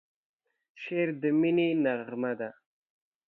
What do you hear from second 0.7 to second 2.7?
شعر د مینې نغمه ده.